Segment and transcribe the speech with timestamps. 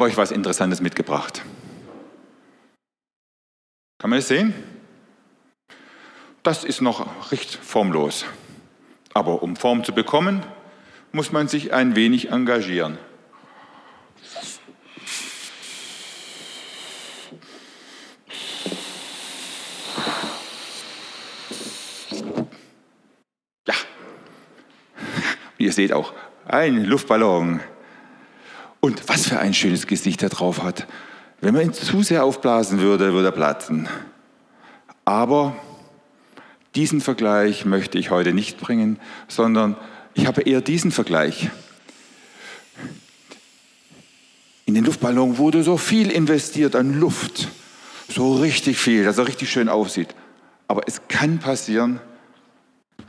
[0.00, 1.42] Habe euch was Interessantes mitgebracht.
[3.98, 4.54] Kann man das sehen?
[6.42, 8.24] Das ist noch recht formlos.
[9.12, 10.42] Aber um Form zu bekommen,
[11.12, 12.96] muss man sich ein wenig engagieren.
[23.68, 23.74] Ja,
[25.58, 26.14] ihr seht auch,
[26.46, 27.60] ein Luftballon.
[28.80, 30.86] Und was für ein schönes Gesicht er drauf hat.
[31.40, 33.88] Wenn man ihn zu sehr aufblasen würde, würde er platzen.
[35.04, 35.56] Aber
[36.74, 39.76] diesen Vergleich möchte ich heute nicht bringen, sondern
[40.14, 41.50] ich habe eher diesen Vergleich.
[44.66, 47.48] In den Luftballon wurde so viel investiert an Luft,
[48.08, 50.14] so richtig viel, dass er richtig schön aussieht.
[50.68, 52.00] Aber es kann passieren,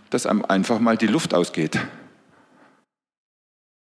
[0.10, 1.80] dass einem einfach mal die Luft ausgeht.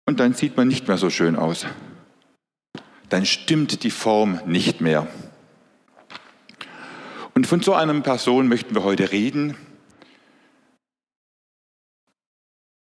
[0.09, 1.67] Und dann sieht man nicht mehr so schön aus.
[3.09, 5.07] Dann stimmt die Form nicht mehr.
[7.35, 9.55] Und von so einer Person möchten wir heute reden.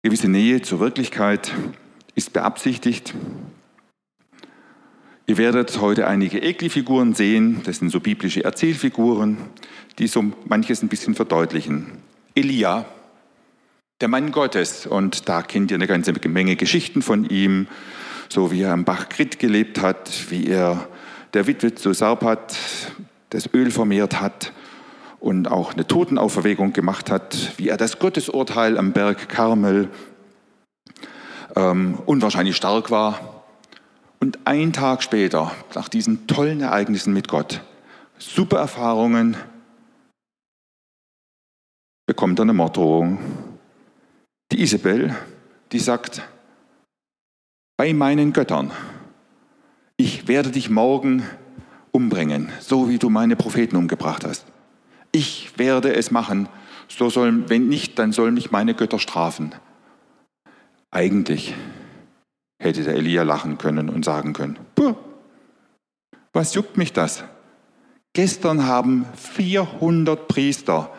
[0.04, 1.52] Gewisse Nähe zur Wirklichkeit
[2.14, 3.16] ist beabsichtigt.
[5.26, 9.38] Ihr werdet heute einige Ekli-Figuren sehen, das sind so biblische Erzählfiguren,
[9.98, 11.94] die so manches ein bisschen verdeutlichen.
[12.36, 12.86] Elia
[14.02, 14.86] der Mann Gottes.
[14.86, 17.67] Und da kennt ihr eine ganze Menge Geschichten von ihm,
[18.30, 20.88] so wie er am Bach Krit gelebt hat, wie er
[21.34, 22.56] der Witwe zu Sarpat
[23.30, 24.54] das Öl vermehrt hat
[25.20, 29.89] und auch eine Totenauferwegung gemacht hat, wie er das Gottesurteil am Berg Karmel
[31.55, 33.44] ähm, unwahrscheinlich stark war.
[34.20, 37.61] Und ein Tag später, nach diesen tollen Ereignissen mit Gott,
[38.17, 39.38] super Erfahrungen,
[42.05, 43.20] bekommt er eine Morddrohung
[44.52, 45.15] die Isabel,
[45.71, 46.21] die sagt,
[47.77, 48.71] bei meinen Göttern,
[49.97, 51.23] ich werde dich morgen
[51.91, 54.45] umbringen, so wie du meine Propheten umgebracht hast.
[55.11, 56.47] Ich werde es machen,
[56.87, 59.53] so soll, wenn nicht, dann sollen mich meine Götter strafen.
[60.91, 61.53] Eigentlich
[62.59, 64.95] hätte der Elia lachen können und sagen können, Puh,
[66.33, 67.23] was juckt mich das?
[68.14, 70.91] Gestern haben 400 Priester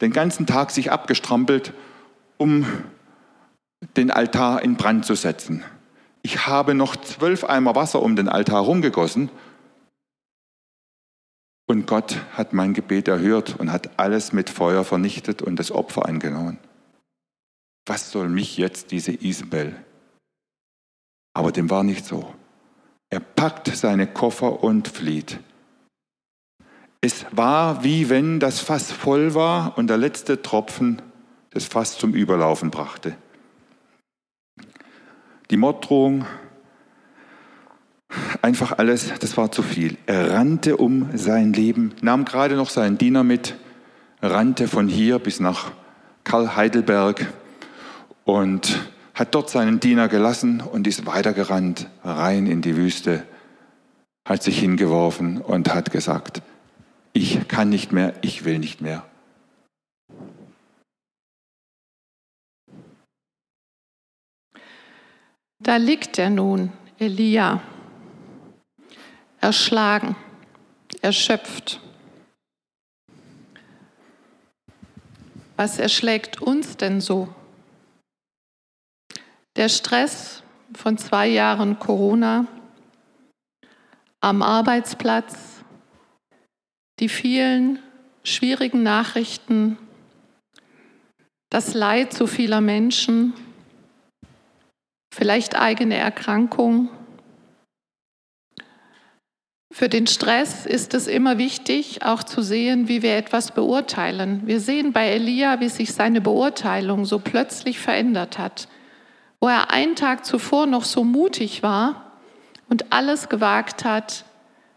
[0.00, 1.72] den ganzen Tag sich abgestrampelt
[2.38, 2.66] um
[3.96, 5.62] den Altar in Brand zu setzen.
[6.22, 9.30] Ich habe noch zwölf Eimer Wasser um den Altar rumgegossen
[11.68, 16.06] und Gott hat mein Gebet erhört und hat alles mit Feuer vernichtet und das Opfer
[16.06, 16.58] angenommen.
[17.86, 19.76] Was soll mich jetzt diese Isabel?
[21.34, 22.34] Aber dem war nicht so.
[23.10, 25.38] Er packt seine Koffer und flieht.
[27.00, 31.00] Es war wie wenn das Fass voll war und der letzte Tropfen
[31.50, 33.16] das fast zum Überlaufen brachte.
[35.50, 36.26] Die Morddrohung,
[38.42, 39.96] einfach alles, das war zu viel.
[40.06, 43.56] Er rannte um sein Leben, nahm gerade noch seinen Diener mit,
[44.20, 45.72] rannte von hier bis nach
[46.24, 47.32] Karl Heidelberg
[48.24, 53.24] und hat dort seinen Diener gelassen und ist weitergerannt, rein in die Wüste,
[54.24, 56.42] hat sich hingeworfen und hat gesagt,
[57.14, 59.07] ich kann nicht mehr, ich will nicht mehr.
[65.60, 67.60] Da liegt er nun, Elia,
[69.40, 70.16] erschlagen,
[71.02, 71.80] erschöpft.
[75.56, 77.34] Was erschlägt uns denn so?
[79.56, 82.46] Der Stress von zwei Jahren Corona
[84.20, 85.64] am Arbeitsplatz,
[87.00, 87.80] die vielen
[88.22, 89.76] schwierigen Nachrichten,
[91.50, 93.32] das Leid so vieler Menschen,
[95.18, 96.90] vielleicht eigene Erkrankung.
[99.70, 104.42] Für den Stress ist es immer wichtig, auch zu sehen, wie wir etwas beurteilen.
[104.46, 108.68] Wir sehen bei Elia, wie sich seine Beurteilung so plötzlich verändert hat.
[109.40, 112.12] Wo er einen Tag zuvor noch so mutig war
[112.68, 114.24] und alles gewagt hat,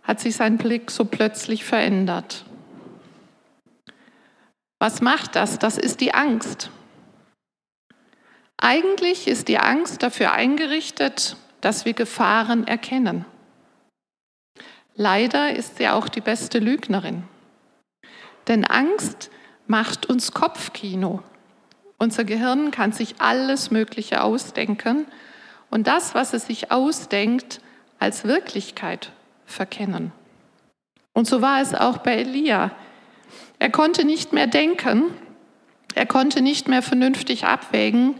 [0.01, 2.45] hat sich sein Blick so plötzlich verändert.
[4.79, 5.59] Was macht das?
[5.59, 6.71] Das ist die Angst.
[8.61, 13.25] Eigentlich ist die Angst dafür eingerichtet, dass wir Gefahren erkennen.
[14.95, 17.23] Leider ist sie auch die beste Lügnerin.
[18.47, 19.31] Denn Angst
[19.65, 21.23] macht uns Kopfkino.
[21.97, 25.07] Unser Gehirn kann sich alles Mögliche ausdenken
[25.71, 27.61] und das, was es sich ausdenkt,
[27.97, 29.11] als Wirklichkeit
[29.47, 30.11] verkennen.
[31.13, 32.71] Und so war es auch bei Elia.
[33.57, 35.05] Er konnte nicht mehr denken,
[35.95, 38.15] er konnte nicht mehr vernünftig abwägen,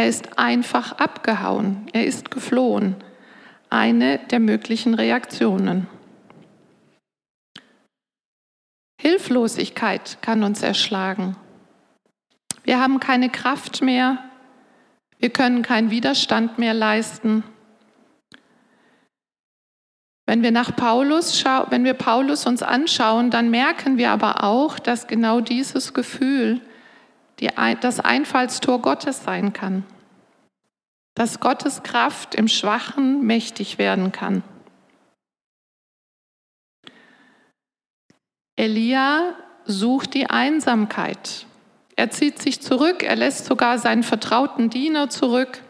[0.00, 2.96] er ist einfach abgehauen, er ist geflohen.
[3.68, 5.88] Eine der möglichen Reaktionen.
[8.98, 11.36] Hilflosigkeit kann uns erschlagen.
[12.64, 14.16] Wir haben keine Kraft mehr,
[15.18, 17.44] wir können keinen Widerstand mehr leisten.
[20.24, 25.08] Wenn wir nach Paulus wenn wir Paulus uns anschauen, dann merken wir aber auch, dass
[25.08, 26.62] genau dieses Gefühl
[27.40, 27.50] die,
[27.80, 29.84] das Einfallstor Gottes sein kann.
[31.14, 34.42] Dass Gottes Kraft im Schwachen mächtig werden kann.
[38.56, 39.34] Elia
[39.64, 41.46] sucht die Einsamkeit.
[41.96, 45.62] Er zieht sich zurück, er lässt sogar seinen vertrauten Diener zurück.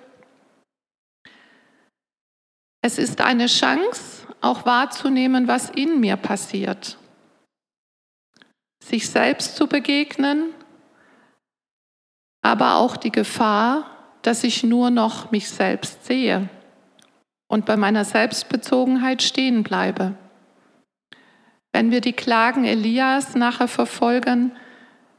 [2.83, 6.99] Es ist eine Chance, auch wahrzunehmen, was in mir passiert.
[8.83, 10.55] Sich selbst zu begegnen,
[12.43, 13.87] aber auch die Gefahr,
[14.23, 16.49] dass ich nur noch mich selbst sehe
[17.49, 20.15] und bei meiner Selbstbezogenheit stehen bleibe.
[21.73, 24.53] Wenn wir die Klagen Elias nachher verfolgen,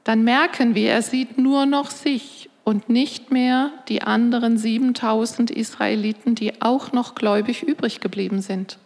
[0.04, 6.36] dann merken wir, er sieht nur noch sich und nicht mehr die anderen 7000 Israeliten,
[6.36, 8.78] die auch noch gläubig übrig geblieben sind.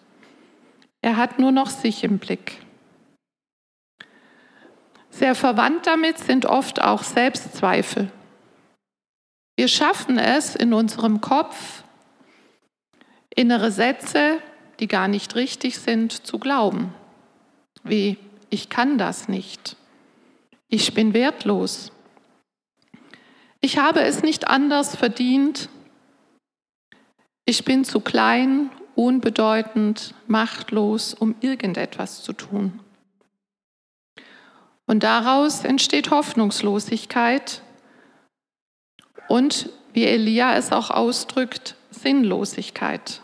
[1.01, 2.59] Er hat nur noch sich im Blick.
[5.09, 8.11] Sehr verwandt damit sind oft auch Selbstzweifel.
[9.55, 11.83] Wir schaffen es in unserem Kopf,
[13.33, 14.39] innere Sätze,
[14.79, 16.93] die gar nicht richtig sind, zu glauben.
[17.83, 18.17] Wie,
[18.49, 19.77] ich kann das nicht.
[20.67, 21.91] Ich bin wertlos.
[23.61, 25.69] Ich habe es nicht anders verdient.
[27.45, 32.79] Ich bin zu klein, unbedeutend, machtlos, um irgendetwas zu tun.
[34.85, 37.61] Und daraus entsteht Hoffnungslosigkeit
[39.27, 43.21] und, wie Elia es auch ausdrückt, Sinnlosigkeit.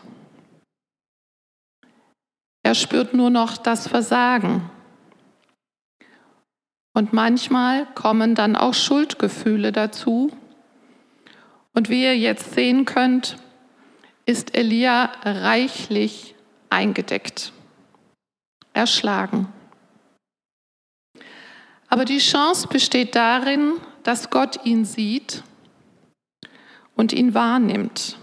[2.62, 4.70] Er spürt nur noch das Versagen.
[6.94, 10.30] Und manchmal kommen dann auch Schuldgefühle dazu.
[11.74, 13.36] Und wie ihr jetzt sehen könnt,
[14.26, 16.34] ist Elia reichlich
[16.70, 17.52] eingedeckt,
[18.72, 19.48] erschlagen.
[21.88, 25.42] Aber die Chance besteht darin, dass Gott ihn sieht
[26.94, 28.18] und ihn wahrnimmt.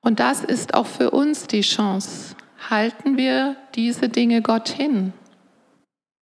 [0.00, 2.34] Und das ist auch für uns die Chance.
[2.68, 5.12] Halten wir diese Dinge Gott hin?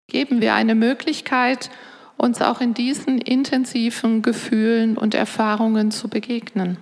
[0.09, 1.71] Geben wir eine Möglichkeit,
[2.17, 6.79] uns auch in diesen intensiven Gefühlen und Erfahrungen zu begegnen.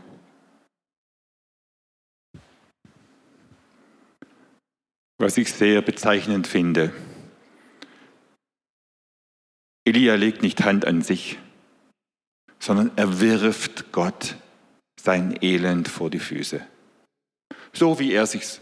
[5.18, 6.92] Was ich sehr bezeichnend finde,
[9.84, 11.38] Elia legt nicht Hand an sich,
[12.66, 14.34] sondern er wirft Gott
[15.00, 16.66] sein Elend vor die Füße.
[17.72, 18.60] So wie er sich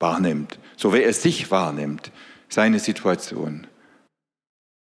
[0.00, 2.10] wahrnimmt, so wie er sich wahrnimmt,
[2.48, 3.68] seine Situation.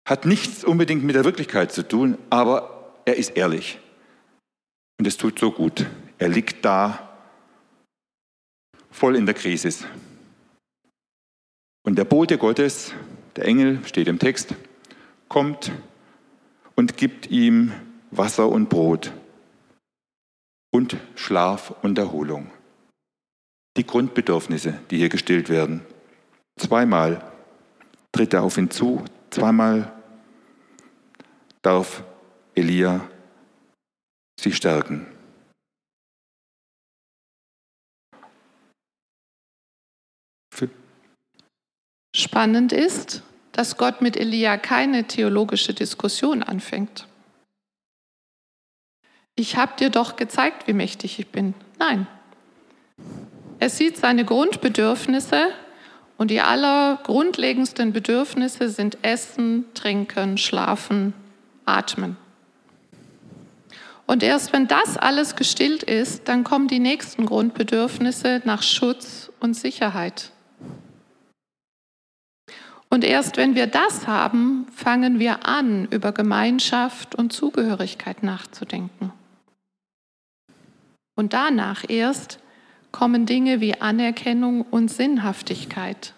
[0.07, 3.77] Hat nichts unbedingt mit der Wirklichkeit zu tun, aber er ist ehrlich.
[4.97, 5.85] Und es tut so gut.
[6.17, 7.15] Er liegt da,
[8.89, 9.85] voll in der Krise.
[11.83, 12.95] Und der Bote Gottes,
[13.35, 14.55] der Engel, steht im Text,
[15.27, 15.71] kommt
[16.75, 17.71] und gibt ihm
[18.17, 19.11] Wasser und Brot
[20.71, 22.51] und Schlaf und Erholung.
[23.77, 25.85] Die Grundbedürfnisse, die hier gestillt werden.
[26.57, 27.31] Zweimal
[28.11, 29.91] tritt er auf ihn zu, zweimal
[31.61, 32.03] darf
[32.55, 33.01] Elia
[34.39, 35.07] sie stärken.
[42.15, 47.07] Spannend ist, dass Gott mit Elia keine theologische Diskussion anfängt.
[49.35, 51.53] Ich habe dir doch gezeigt, wie mächtig ich bin.
[51.77, 52.07] Nein.
[53.59, 55.49] Er sieht seine Grundbedürfnisse
[56.17, 61.13] und die allergrundlegendsten Bedürfnisse sind Essen, Trinken, Schlafen,
[61.65, 62.15] Atmen.
[64.05, 69.55] Und erst wenn das alles gestillt ist, dann kommen die nächsten Grundbedürfnisse nach Schutz und
[69.55, 70.31] Sicherheit.
[72.89, 79.11] Und erst wenn wir das haben, fangen wir an, über Gemeinschaft und Zugehörigkeit nachzudenken.
[81.15, 82.39] Und danach erst
[82.91, 86.13] kommen Dinge wie Anerkennung und Sinnhaftigkeit.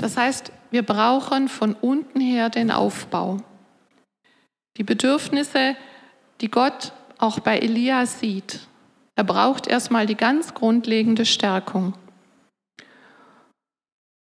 [0.00, 3.38] Das heißt, wir brauchen von unten her den Aufbau.
[4.76, 5.76] Die Bedürfnisse,
[6.40, 8.60] die Gott auch bei Elia sieht.
[9.14, 11.94] Er braucht erstmal die ganz grundlegende Stärkung.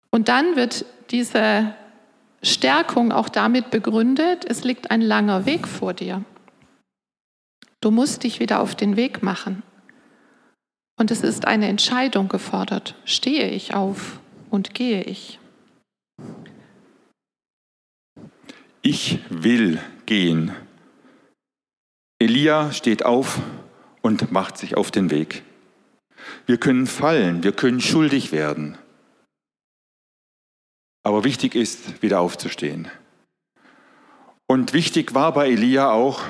[0.09, 1.73] Und dann wird diese
[2.41, 6.23] Stärkung auch damit begründet, es liegt ein langer Weg vor dir.
[7.81, 9.63] Du musst dich wieder auf den Weg machen.
[10.97, 12.95] Und es ist eine Entscheidung gefordert.
[13.05, 14.19] Stehe ich auf
[14.49, 15.39] und gehe ich?
[18.81, 20.53] Ich will gehen.
[22.19, 23.39] Elia steht auf
[24.01, 25.43] und macht sich auf den Weg.
[26.45, 28.77] Wir können fallen, wir können schuldig werden.
[31.03, 32.89] Aber wichtig ist, wieder aufzustehen.
[34.47, 36.23] Und wichtig war bei Elia auch,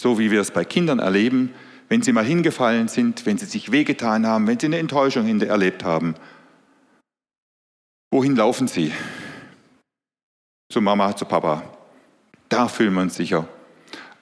[0.00, 1.52] so wie wir es bei Kindern erleben,
[1.90, 5.84] wenn sie mal hingefallen sind, wenn sie sich wehgetan haben, wenn sie eine Enttäuschung erlebt
[5.84, 6.14] haben.
[8.10, 8.92] Wohin laufen sie?
[10.72, 11.64] Zu Mama, zu Papa.
[12.48, 13.46] Da fühlen wir uns sicher.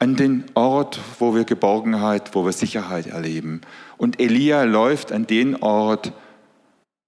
[0.01, 3.61] An den Ort, wo wir Geborgenheit, wo wir Sicherheit erleben.
[3.99, 6.13] Und Elia läuft an den Ort,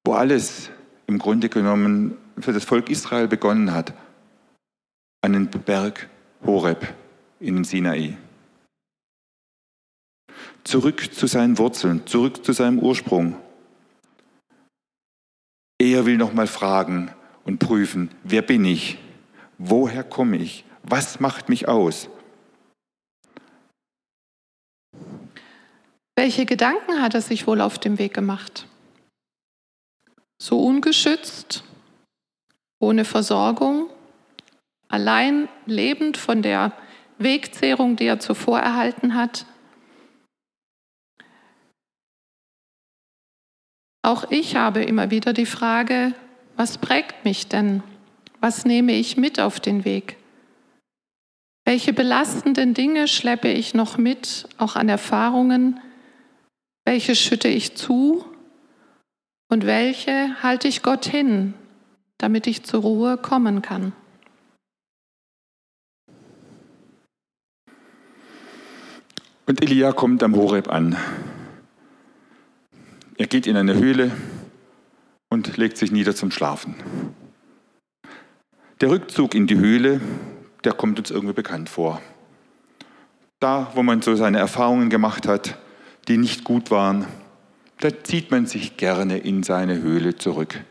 [0.04, 0.70] wo alles
[1.06, 3.94] im Grunde genommen für das Volk Israel begonnen hat,
[5.22, 6.08] an den Berg
[6.44, 6.86] Horeb
[7.40, 8.16] in den Sinai.
[10.64, 13.36] Zurück zu seinen Wurzeln, zurück zu seinem Ursprung.
[15.80, 17.10] Er will nochmal fragen
[17.44, 18.98] und prüfen, wer bin ich?
[19.58, 20.64] Woher komme ich?
[20.82, 22.08] Was macht mich aus?
[26.16, 28.66] Welche Gedanken hat er sich wohl auf dem Weg gemacht?
[30.38, 31.64] So ungeschützt,
[32.78, 33.88] ohne Versorgung,
[34.88, 36.72] allein lebend von der
[37.18, 39.46] Wegzehrung, die er zuvor erhalten hat.
[44.02, 46.14] Auch ich habe immer wieder die Frage,
[46.56, 47.82] was prägt mich denn?
[48.40, 50.16] Was nehme ich mit auf den Weg?
[51.66, 55.80] Welche belastenden Dinge schleppe ich noch mit, auch an Erfahrungen?
[56.84, 58.24] Welche schütte ich zu?
[59.48, 61.54] Und welche halte ich Gott hin,
[62.18, 63.92] damit ich zur Ruhe kommen kann.
[69.46, 70.96] Und Elia kommt am Horeb an.
[73.20, 74.12] Er geht in eine Höhle
[75.28, 76.74] und legt sich nieder zum Schlafen.
[78.80, 80.00] Der Rückzug in die Höhle,
[80.64, 82.00] der kommt uns irgendwie bekannt vor.
[83.38, 85.58] Da, wo man so seine Erfahrungen gemacht hat,
[86.08, 87.04] die nicht gut waren,
[87.80, 90.64] da zieht man sich gerne in seine Höhle zurück.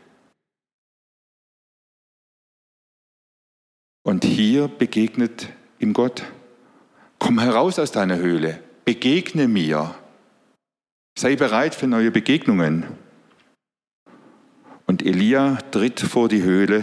[4.02, 6.24] Und hier begegnet ihm Gott.
[7.20, 9.94] Komm heraus aus deiner Höhle, begegne mir.
[11.20, 12.86] Sei bereit für neue Begegnungen.
[14.86, 16.82] Und Elia tritt vor die Höhle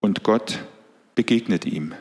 [0.00, 0.64] und Gott
[1.16, 1.92] begegnet ihm.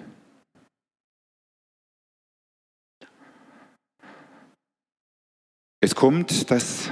[5.80, 6.92] Es kommt, dass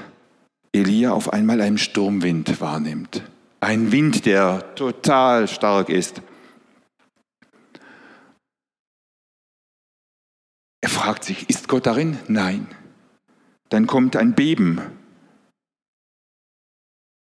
[0.72, 3.22] Elia auf einmal einen Sturmwind wahrnimmt.
[3.60, 6.24] Ein Wind, der total stark ist.
[10.82, 12.18] Er fragt sich, ist Gott darin?
[12.28, 12.68] Nein.
[13.70, 14.82] Dann kommt ein Beben,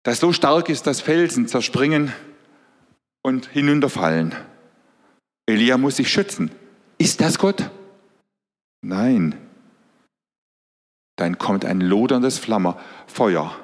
[0.04, 2.12] das so stark ist, dass Felsen zerspringen
[3.22, 4.36] und hinunterfallen.
[5.46, 6.52] Elia muss sich schützen.
[6.98, 7.70] Ist das Gott?
[8.82, 9.36] Nein.
[11.16, 13.56] Dann kommt ein loderndes Flammer, Feuer.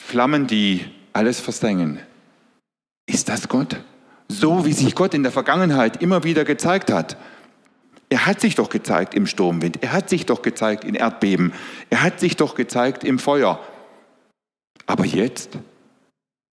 [0.00, 2.00] Flammen, die alles versengen.
[3.06, 3.80] Ist das Gott?
[4.28, 7.16] So wie sich Gott in der Vergangenheit immer wieder gezeigt hat.
[8.12, 11.54] Er hat sich doch gezeigt im Sturmwind, er hat sich doch gezeigt in Erdbeben,
[11.88, 13.58] er hat sich doch gezeigt im Feuer.
[14.84, 15.58] Aber jetzt,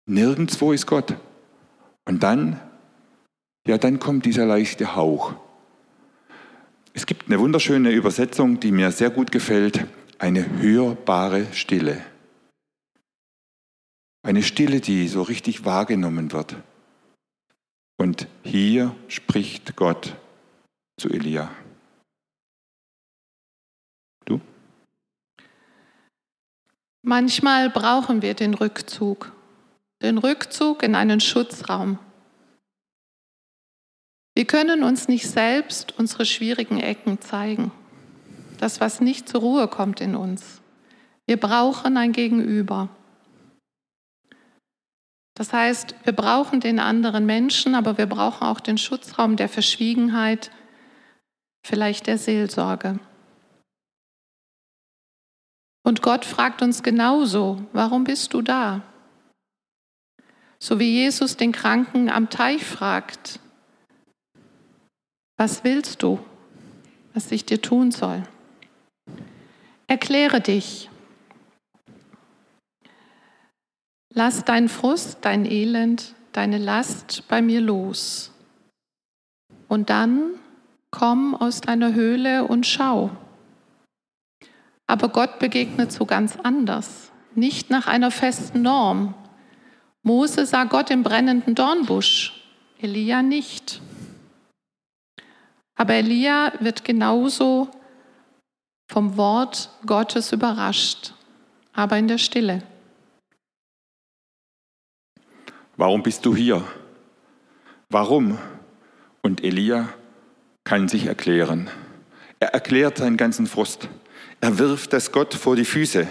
[0.05, 1.15] nirgendwo ist Gott.
[2.05, 2.61] Und dann,
[3.67, 5.33] ja, dann kommt dieser leichte Hauch.
[6.93, 9.87] Es gibt eine wunderschöne Übersetzung, die mir sehr gut gefällt,
[10.19, 12.05] eine hörbare Stille.
[14.23, 16.55] Eine Stille, die so richtig wahrgenommen wird.
[17.97, 20.17] Und hier spricht Gott
[20.99, 21.51] zu Elia.
[24.25, 24.41] Du?
[27.03, 29.33] Manchmal brauchen wir den Rückzug,
[30.03, 31.99] den Rückzug in einen Schutzraum.
[34.35, 37.73] Wir können uns nicht selbst unsere schwierigen Ecken zeigen,
[38.59, 40.61] das, was nicht zur Ruhe kommt in uns.
[41.27, 42.89] Wir brauchen ein Gegenüber.
[45.35, 50.51] Das heißt, wir brauchen den anderen Menschen, aber wir brauchen auch den Schutzraum der Verschwiegenheit,
[51.67, 52.99] vielleicht der Seelsorge.
[55.83, 58.83] Und Gott fragt uns genauso, warum bist du da?
[60.59, 63.41] So wie Jesus den Kranken am Teich fragt,
[65.37, 66.19] was willst du,
[67.15, 68.23] was ich dir tun soll?
[69.87, 70.89] Erkläre dich.
[74.13, 78.33] Lass deinen Frust, dein Elend, deine Last bei mir los.
[79.69, 80.31] Und dann
[80.97, 83.11] komm aus deiner Höhle und schau.
[84.87, 89.15] Aber Gott begegnet so ganz anders, nicht nach einer festen Norm.
[90.03, 92.33] Mose sah Gott im brennenden Dornbusch,
[92.81, 93.83] Elia nicht.
[95.75, 97.69] Aber Elia wird genauso
[98.89, 101.13] vom Wort Gottes überrascht,
[101.75, 102.63] aber in der Stille.
[105.77, 106.65] Warum bist du hier?
[107.91, 108.39] Warum?
[109.21, 109.91] Und Elia
[110.67, 111.71] kann sich erklären.
[112.41, 113.89] Er erklärt seinen ganzen Frust.
[114.41, 116.07] Er wirft das Gott vor die Füße.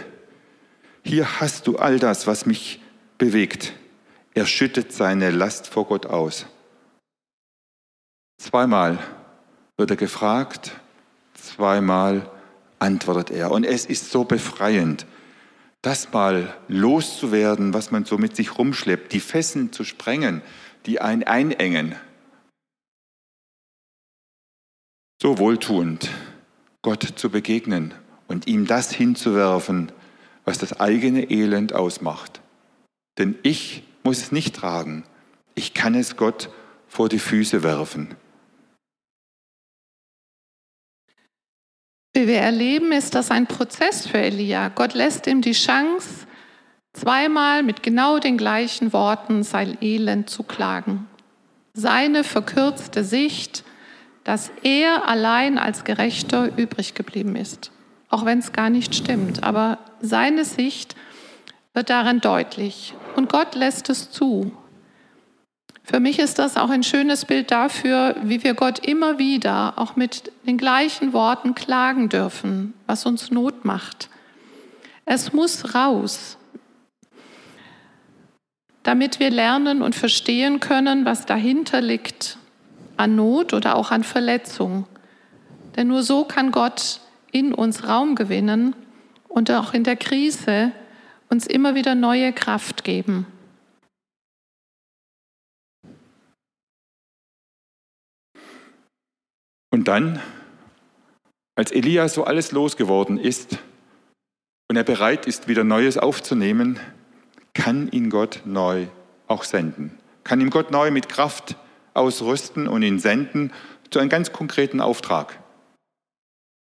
[1.03, 2.81] Hier hast du all das, was mich
[3.19, 3.73] bewegt.
[4.33, 6.47] Er schüttet seine Last vor Gott aus.
[8.41, 8.97] Zweimal
[9.77, 10.71] wird er gefragt,
[11.33, 12.29] zweimal
[12.79, 13.51] antwortet er.
[13.51, 15.05] Und es ist so befreiend,
[15.81, 20.41] das mal loszuwerden, was man so mit sich rumschleppt, die Fesseln zu sprengen,
[20.85, 21.95] die einen einengen.
[25.25, 26.11] So wohltuend,
[26.83, 27.95] Gott zu begegnen
[28.27, 29.91] und ihm das hinzuwerfen,
[30.43, 32.41] was das eigene Elend ausmacht.
[33.17, 35.03] Denn ich muss es nicht tragen.
[35.55, 36.51] Ich kann es Gott
[36.87, 38.13] vor die Füße werfen.
[42.13, 44.69] Wie wir erleben, ist das ein Prozess für Elia.
[44.69, 46.27] Gott lässt ihm die Chance,
[46.93, 51.07] zweimal mit genau den gleichen Worten sein Elend zu klagen.
[51.73, 53.63] Seine verkürzte Sicht,
[54.25, 57.71] dass er allein als Gerechter übrig geblieben ist.
[58.09, 59.43] Auch wenn es gar nicht stimmt.
[59.43, 60.95] Aber seine Sicht
[61.73, 62.95] wird darin deutlich.
[63.15, 64.51] Und Gott lässt es zu.
[65.83, 69.95] Für mich ist das auch ein schönes Bild dafür, wie wir Gott immer wieder auch
[69.95, 74.09] mit den gleichen Worten klagen dürfen, was uns Not macht.
[75.05, 76.37] Es muss raus,
[78.81, 82.39] damit wir lernen und verstehen können, was dahinter liegt
[82.97, 84.87] an Not oder auch an Verletzung.
[85.75, 88.75] Denn nur so kann Gott in uns Raum gewinnen
[89.27, 90.71] und auch in der Krise
[91.29, 93.27] uns immer wieder neue Kraft geben.
[99.71, 100.21] Und dann,
[101.55, 103.57] als Elia so alles losgeworden ist
[104.69, 106.79] und er bereit ist, wieder Neues aufzunehmen,
[107.53, 108.87] kann ihn Gott neu
[109.27, 109.97] auch senden.
[110.23, 111.57] Kann ihm Gott neu mit Kraft
[111.95, 113.51] ausrüsten und ihn senden
[113.89, 115.39] zu einem ganz konkreten Auftrag.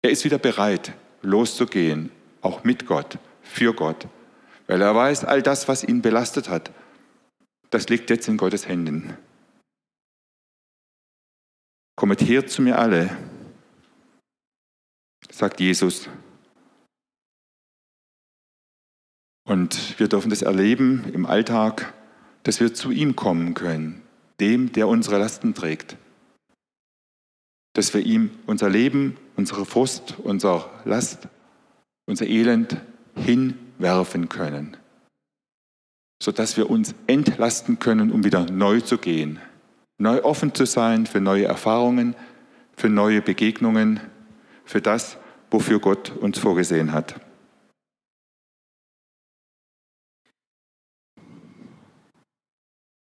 [0.01, 4.07] Er ist wieder bereit, loszugehen, auch mit Gott, für Gott,
[4.67, 6.71] weil er weiß, all das, was ihn belastet hat,
[7.69, 9.17] das liegt jetzt in Gottes Händen.
[11.95, 13.15] Kommet her zu mir alle,
[15.31, 16.09] sagt Jesus.
[19.45, 21.93] Und wir dürfen das erleben im Alltag,
[22.43, 24.01] dass wir zu ihm kommen können,
[24.39, 25.97] dem, der unsere Lasten trägt.
[27.73, 31.27] Dass wir ihm unser Leben, unsere Frust, unsere Last,
[32.05, 32.77] unser Elend
[33.15, 34.77] hinwerfen können,
[36.21, 39.39] sodass wir uns entlasten können, um wieder neu zu gehen
[39.97, 42.15] neu offen zu sein für neue Erfahrungen,
[42.75, 43.99] für neue Begegnungen,
[44.65, 45.17] für das,
[45.51, 47.15] wofür Gott uns vorgesehen hat.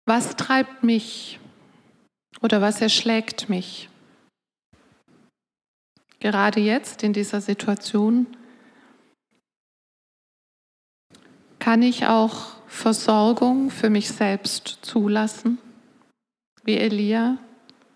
[0.08, 1.38] Was treibt mich
[2.40, 3.88] oder was erschlägt mich?
[6.18, 8.26] Gerade jetzt in dieser Situation
[11.58, 15.58] kann ich auch Versorgung für mich selbst zulassen?
[16.68, 17.38] wie Elia,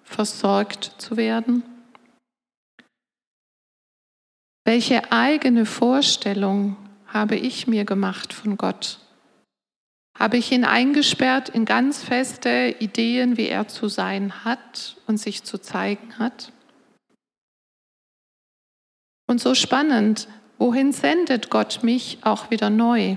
[0.03, 1.63] versorgt zu werden?
[4.65, 8.99] Welche eigene Vorstellung habe ich mir gemacht von Gott?
[10.19, 15.43] Habe ich ihn eingesperrt in ganz feste Ideen, wie er zu sein hat und sich
[15.43, 16.53] zu zeigen hat?
[19.27, 23.17] Und so spannend, wohin sendet Gott mich auch wieder neu?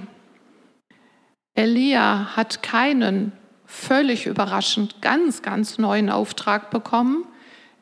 [1.54, 3.32] Elia hat keinen
[3.66, 7.26] völlig überraschend ganz, ganz neuen Auftrag bekommen.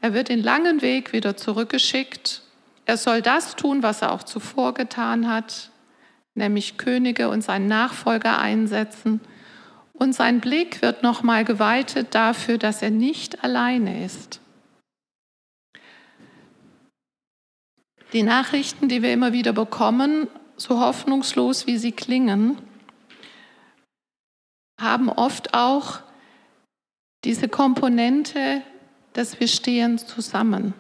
[0.02, 2.42] Er wird den langen Weg wieder zurückgeschickt.
[2.86, 5.72] Er soll das tun, was er auch zuvor getan hat,
[6.36, 9.22] nämlich Könige und seinen Nachfolger einsetzen.
[9.94, 14.40] Und sein Blick wird nochmal geweitet dafür, dass er nicht alleine ist.
[18.12, 22.58] Die Nachrichten, die wir immer wieder bekommen, so hoffnungslos wie sie klingen,
[24.80, 26.00] haben oft auch
[27.24, 28.62] diese Komponente,
[29.14, 30.74] dass wir stehen zusammen.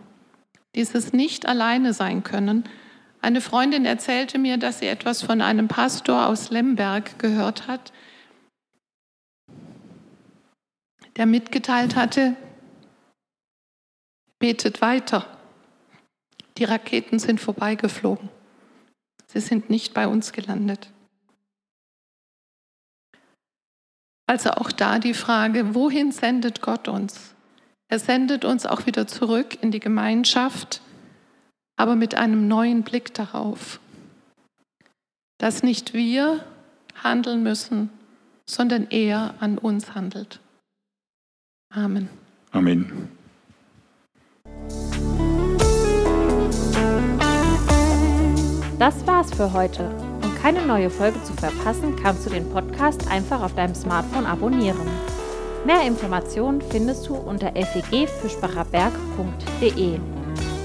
[0.75, 2.67] Dieses nicht alleine sein können.
[3.23, 7.93] Eine Freundin erzählte mir, dass sie etwas von einem Pastor aus Lemberg gehört hat,
[11.15, 12.35] der mitgeteilt hatte,
[14.39, 15.25] betet weiter.
[16.57, 18.27] Die Raketen sind vorbeigeflogen.
[19.27, 20.91] Sie sind nicht bei uns gelandet.
[24.27, 27.33] Also auch da die Frage, wohin sendet Gott uns?
[27.87, 30.81] Er sendet uns auch wieder zurück in die Gemeinschaft,
[31.75, 33.79] aber mit einem neuen Blick darauf,
[35.37, 36.43] dass nicht wir
[37.03, 37.89] handeln müssen,
[38.45, 40.39] sondern er an uns handelt.
[41.69, 42.09] Amen.
[42.51, 43.09] Amen.
[48.79, 49.89] Das war's für heute.
[50.21, 54.87] Um keine neue Folge zu verpassen, kannst du den Podcast einfach auf deinem Smartphone abonnieren.
[55.65, 59.99] Mehr Informationen findest du unter fegfischbacherberg.de.